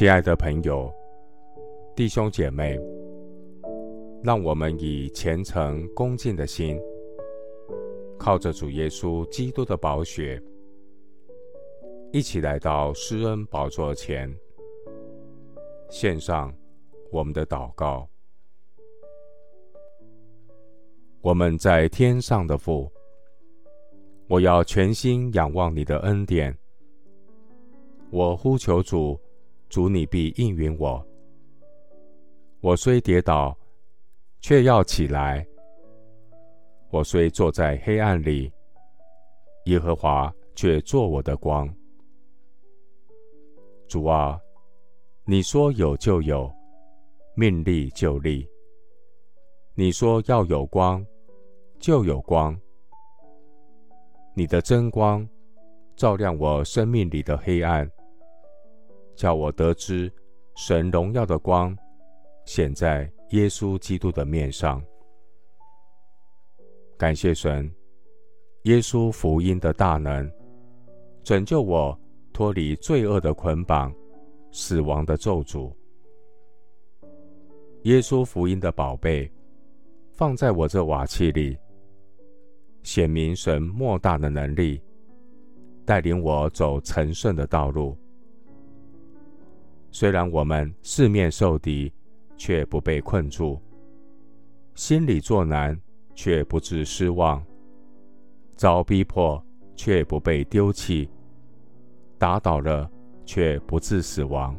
[0.00, 0.90] 亲爱的朋友、
[1.94, 2.80] 弟兄姐妹，
[4.24, 6.80] 让我们以虔诚恭敬的心，
[8.18, 10.42] 靠着主耶稣基督的宝血，
[12.14, 14.34] 一起来到施恩宝座前，
[15.90, 16.50] 献上
[17.12, 18.08] 我们的祷告。
[21.20, 22.90] 我们在天上的父，
[24.28, 26.56] 我要全心仰望你的恩典。
[28.10, 29.20] 我呼求主，
[29.70, 31.02] 主你必应允我。
[32.60, 33.56] 我虽跌倒，
[34.40, 35.42] 却要起来；
[36.90, 38.52] 我虽坐在黑暗里，
[39.66, 41.72] 耶和华却作我的光。
[43.86, 44.38] 主啊，
[45.24, 46.52] 你说有就有，
[47.34, 48.46] 命立就立。
[49.74, 51.06] 你说要有光，
[51.78, 52.60] 就有光。
[54.34, 55.26] 你的真光
[55.94, 57.88] 照亮我生命里的黑暗。
[59.20, 60.10] 叫我得知
[60.56, 61.76] 神荣耀的光
[62.46, 63.00] 显在
[63.32, 64.82] 耶稣基督的面上。
[66.96, 67.70] 感谢神，
[68.62, 70.26] 耶稣福音的大能
[71.22, 71.94] 拯救我
[72.32, 73.94] 脱离罪恶的捆绑、
[74.52, 75.70] 死亡的咒诅。
[77.82, 79.30] 耶稣福音的宝贝
[80.14, 81.54] 放在我这瓦器里，
[82.82, 84.80] 显明神莫大的能力，
[85.84, 87.94] 带领我走成圣的道路。
[89.92, 91.92] 虽然我们四面受敌，
[92.36, 93.60] 却不被困住；
[94.74, 95.78] 心里作难，
[96.14, 97.42] 却不致失望；
[98.56, 101.08] 遭逼迫，却不被丢弃；
[102.18, 102.88] 打倒了，
[103.26, 104.56] 却不致死亡。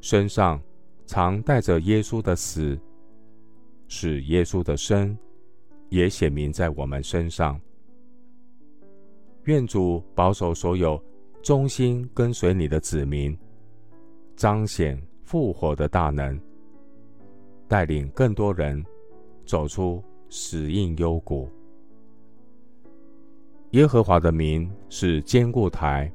[0.00, 0.60] 身上
[1.04, 2.78] 常带着耶稣的死，
[3.88, 5.16] 使耶稣的生
[5.90, 7.60] 也显明在我们身上。
[9.44, 11.00] 愿主保守所有
[11.42, 13.36] 忠心跟随你的子民。
[14.36, 16.38] 彰显复活的大能，
[17.66, 18.84] 带领更多人
[19.46, 21.48] 走出死荫幽谷。
[23.70, 26.12] 耶和华的名是坚固台，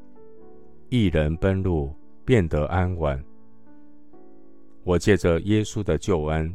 [0.90, 1.92] 一人奔入，
[2.24, 3.22] 便得安稳。
[4.84, 6.54] 我借着耶稣的救恩，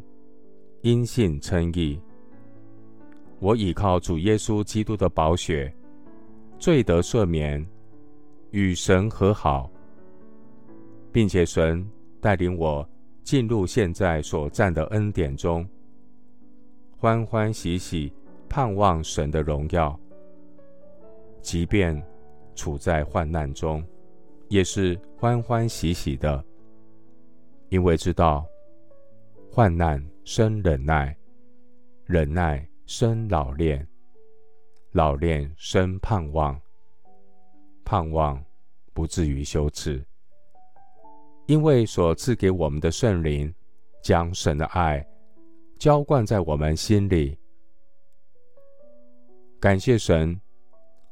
[0.82, 2.00] 因信称义。
[3.40, 5.72] 我倚靠主耶稣基督的宝血，
[6.58, 7.64] 罪得赦免，
[8.52, 9.68] 与神和好。
[11.16, 11.82] 并且神
[12.20, 12.86] 带领我
[13.22, 15.66] 进入现在所占的恩典中，
[16.98, 18.12] 欢欢喜喜
[18.50, 19.98] 盼望神的荣耀。
[21.40, 21.98] 即便
[22.54, 23.82] 处在患难中，
[24.48, 26.44] 也是欢欢喜喜的，
[27.70, 28.44] 因为知道
[29.50, 31.16] 患难生忍耐，
[32.04, 33.88] 忍耐生老练，
[34.90, 36.60] 老练生盼望，
[37.86, 38.44] 盼望
[38.92, 40.04] 不至于羞耻。
[41.46, 43.54] 因为所赐给我们的圣灵，
[44.02, 45.06] 将神的爱
[45.78, 47.38] 浇灌在我们心里。
[49.60, 50.40] 感谢神，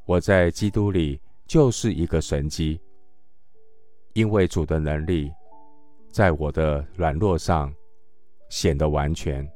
[0.05, 2.81] 我在基督里就是一个神机。
[4.15, 5.33] 因为主的能力
[6.13, 7.75] 在我的软弱上
[8.49, 9.49] 显得完全。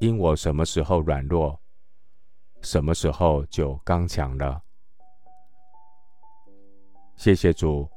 [0.00, 1.58] 因我什么时候软弱，
[2.62, 4.60] 什么时候就刚强了。
[7.16, 7.88] 谢谢主。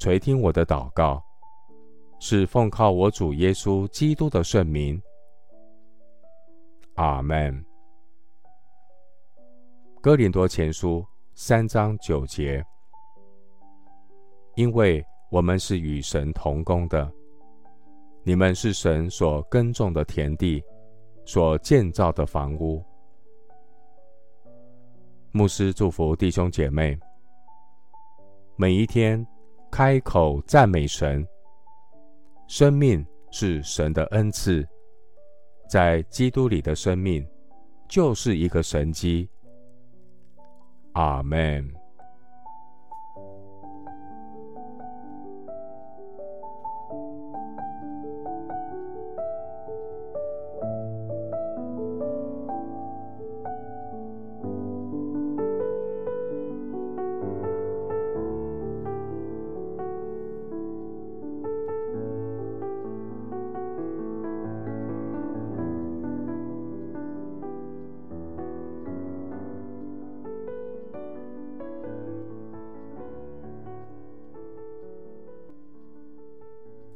[0.00, 1.22] 垂听我的祷告，
[2.20, 4.98] 是奉靠我主耶稣基督的圣名。
[6.94, 7.62] 阿门。
[10.00, 12.64] 哥林多前书三章九节，
[14.54, 17.12] 因为我们是与神同工的，
[18.22, 20.64] 你们是神所耕种的田地，
[21.26, 22.82] 所建造的房屋。
[25.30, 26.98] 牧师祝福弟兄姐妹，
[28.56, 29.22] 每一天。
[29.70, 31.26] 开口赞美神，
[32.48, 34.66] 生命是神的恩赐，
[35.68, 37.26] 在基督里的生命
[37.88, 39.30] 就是一个神迹。
[40.94, 41.79] 阿门。